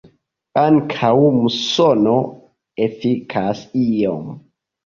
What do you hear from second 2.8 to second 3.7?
efikas